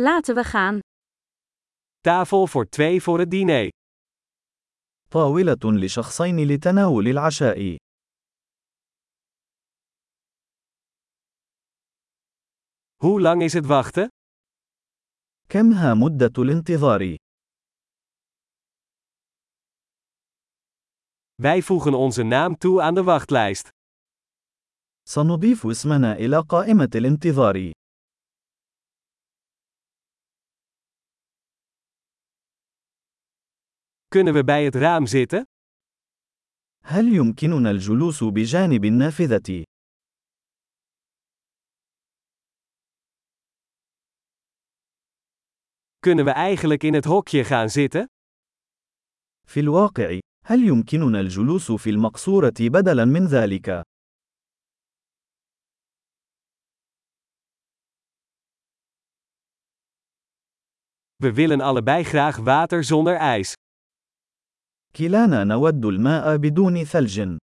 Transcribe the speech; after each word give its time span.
Laten 0.00 0.34
we 0.34 0.44
gaan. 0.44 0.78
Tafel 2.00 2.46
voor 2.46 2.68
twee 2.68 3.02
voor 3.02 3.18
het 3.18 3.30
diner. 3.30 3.68
طاولة 5.10 5.84
لشخصين 5.84 6.46
لتناول 6.46 7.08
العشاء. 7.08 7.76
Hoe 12.96 13.20
lang 13.20 13.42
is 13.42 13.52
het 13.52 13.66
wachten? 13.66 14.08
كم 15.48 15.72
ها 15.72 15.94
مدة 15.94 16.42
الانتظار؟ 16.42 17.16
Wij 21.42 21.62
voegen 21.62 21.94
onze 21.94 22.22
naam 22.22 22.56
toe 22.58 22.82
aan 22.82 22.94
de 22.94 23.02
wachtlijst. 23.02 23.68
سنضيف 25.08 25.66
اسمنا 25.66 26.12
إلى 26.12 26.38
قائمة 26.48 26.90
الانتظار. 26.94 27.72
Kunnen 34.07 34.33
we 34.33 34.43
bij 34.43 34.63
het 34.65 34.75
raam 34.75 35.05
zitten? 35.05 35.43
هل 36.85 37.13
يمكننا 37.13 37.69
الجلوس 37.71 38.23
بجانب 38.23 38.85
النافذة؟ 38.85 39.63
Kunnen 45.99 46.25
we 46.25 46.31
eigenlijk 46.31 46.83
in 46.83 46.93
het 46.93 47.05
hokje 47.05 47.43
gaan 47.43 47.69
zitten? 47.69 48.05
في 49.47 49.59
الواقع، 49.59 50.19
هل 50.45 50.63
يمكننا 50.67 51.19
الجلوس 51.19 51.71
في 51.71 51.89
المقصورة 51.89 52.53
بدلاً 52.59 53.05
من 53.05 53.27
ذلك؟ 53.27 53.83
We 61.23 61.33
willen 61.33 61.61
allebei 61.61 62.03
graag 62.03 62.37
water 62.37 62.83
zonder 62.83 63.15
ijs. 63.15 63.53
كلانا 64.98 65.44
نود 65.44 65.84
الماء 65.84 66.36
بدون 66.36 66.84
ثلج. 66.84 67.38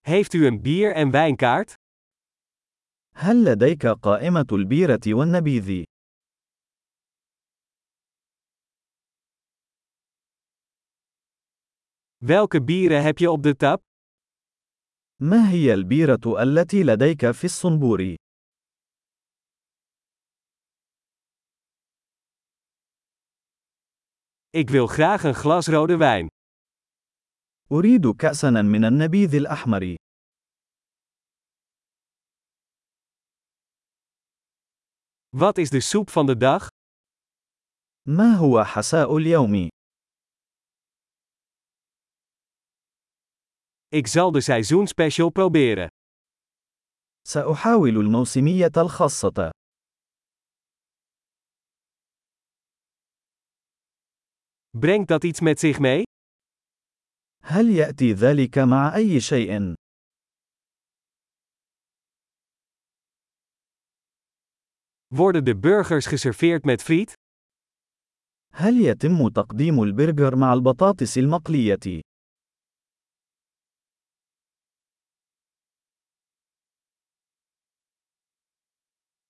Heeft 0.00 0.32
u 0.34 0.46
een 0.46 0.62
bier- 0.62 0.94
en 0.94 1.10
wijnkaart? 1.10 1.74
هل 3.14 3.44
لديك 3.44 3.86
قائمة 3.86 4.46
البيرة 4.52 5.00
والنبيذ؟ 5.06 5.84
Welke 12.24 12.64
bieren 12.64 13.02
heb 13.02 13.18
je 13.18 13.30
op 13.30 13.42
de 13.42 13.56
tap? 13.56 13.80
ما 15.20 15.50
هي 15.50 15.74
البيرة 15.74 16.42
التي 16.42 16.82
لديك 16.82 17.30
في 17.30 17.44
الصنبور؟ 17.44 18.25
Ik 24.49 24.69
wil 24.69 24.87
graag 24.87 25.23
een 25.23 25.35
glas 25.35 25.67
rode 25.67 25.97
wijn. 25.97 26.27
أريد 27.71 28.07
كأساً 28.07 28.51
من 28.61 28.85
النبيذ 28.85 29.35
الأحمر. 29.35 29.95
Wat 35.29 35.57
is 35.57 35.69
de 35.69 35.79
soep 35.79 36.09
van 36.09 36.25
de 36.25 36.37
dag? 36.37 36.67
ما 38.07 38.35
هو 38.35 38.63
حساء 38.63 39.17
اليوم؟ 39.17 39.67
Ik 43.89 44.07
zal 44.07 44.31
de 44.31 44.41
seizoenspecial 44.41 45.29
proberen. 45.29 45.87
سأحاول 47.27 47.97
الموسمية 47.97 48.71
الخاصة. 48.77 49.51
Brengt 54.77 55.07
dat 55.07 55.23
iets 55.23 55.39
met 55.39 55.59
zich 55.59 55.79
mee? 55.79 56.03
هل 57.43 57.69
يأتي 57.69 58.13
ذلك 58.13 58.57
مع 58.57 58.95
أي 58.95 59.19
شيء؟ 59.19 59.73
Worden 65.07 65.45
de 65.45 65.57
burgers 65.59 66.05
geserveerd 66.05 66.65
met 66.65 66.81
friet? 66.81 67.13
هل 68.53 68.81
يتم 68.81 69.29
تقديم 69.29 69.83
البرجر 69.83 70.35
مع 70.35 70.53
البطاطس 70.53 71.17
المقلية؟ 71.17 72.01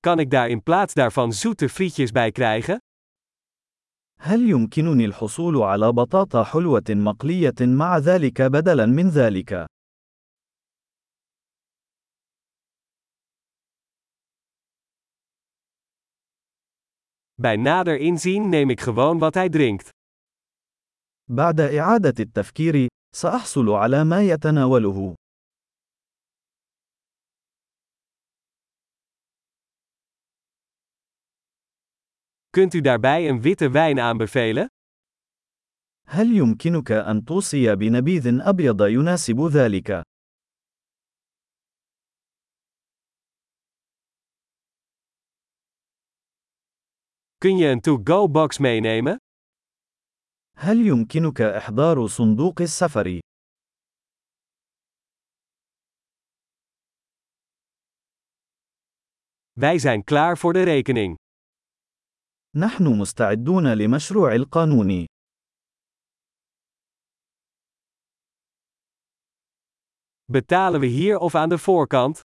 Kan 0.00 0.18
ik 0.18 0.30
daar 0.30 0.48
in 0.48 0.62
plaats 0.62 0.94
daarvan 0.94 1.32
zoete 1.32 1.68
frietjes 1.68 2.10
bij 2.10 2.32
krijgen? 2.32 2.78
هل 4.23 4.49
يمكنني 4.49 5.05
الحصول 5.05 5.57
على 5.57 5.91
بطاطا 5.91 6.43
حلوة 6.43 6.83
مقلية 6.89 7.53
مع 7.61 7.97
ذلك 7.97 8.41
بدلاً 8.41 8.85
من 8.85 9.09
ذلك؟ 9.09 9.65
Bij 17.41 17.55
nader 17.55 17.97
inzien 17.97 18.49
neem 18.49 18.69
ik 18.69 18.81
gewoon 18.81 19.17
wat 19.19 19.33
hij 19.33 19.49
drinkt. 19.49 19.89
بعد 21.29 21.59
إعادة 21.59 22.13
التفكير، 22.19 22.87
سأحصل 23.15 23.69
على 23.69 24.03
ما 24.03 24.21
يتناوله. 24.21 25.15
Kunt 32.50 32.74
u 32.74 32.80
daarbij 32.80 33.28
een 33.28 33.40
witte 33.40 33.70
wijn 33.70 34.00
aanbevelen? 34.00 34.66
هل 36.08 36.36
يمكنك 36.36 36.92
أن 36.92 37.24
توصي 37.24 37.74
بنبيذ 37.76 38.40
أبيض 38.40 38.80
يناسب 38.82 39.40
ذلك؟ 39.52 40.02
Kun 47.38 47.56
je 47.56 47.66
een 47.68 47.80
to-go 47.80 48.28
box 48.28 48.58
meenemen? 48.58 49.16
هل 50.56 50.86
يمكنك 50.86 51.40
إحضار 51.40 52.06
صندوق 52.06 52.60
السفر؟ 52.60 53.18
Wij 59.52 59.78
zijn 59.78 60.04
klaar 60.04 60.38
voor 60.38 60.52
de 60.52 60.62
rekening. 60.62 61.16
نحن 62.55 62.99
مستعدون 62.99 63.73
لمشروع 63.73 64.35
القانون. 64.35 65.05
Betalen 70.31 70.79
we 70.79 70.87
hier 70.87 71.17
of 71.17 71.35
aan 71.35 71.49
de 71.49 71.57
voorkant? 71.57 72.19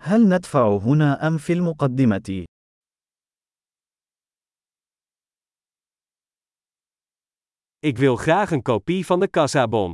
هل 0.00 0.28
ندفع 0.28 0.76
هنا 0.76 1.26
أم 1.26 1.38
في 1.38 1.52
المقدمة؟ 1.52 2.44
Ik 7.78 7.98
wil 7.98 8.16
graag 8.16 8.50
een 8.50 8.62
kopie 8.62 9.06
van 9.06 9.20
de 9.20 9.28
kassabon. 9.28 9.92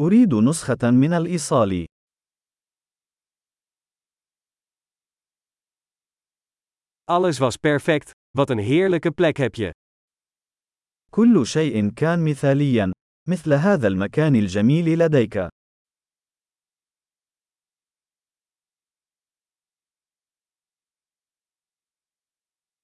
أريد 0.00 0.34
نسخة 0.34 0.90
من 0.90 1.12
الإيصال. 1.12 1.93
Alles 7.09 7.37
was 7.37 7.57
perfect, 7.57 8.11
wat 8.37 8.49
een 8.49 8.57
heerlijke 8.57 9.11
plek 9.11 9.37
heb 9.37 9.55
je. 9.55 9.71
كل 11.11 11.45
شيء 11.45 11.89
كان 11.89 12.23
مثاليا. 12.23 12.91
مثل 13.29 13.53
هذا 13.53 13.87
المكان 13.87 14.35
الجميل 14.35 14.99
لديك. 14.99 15.47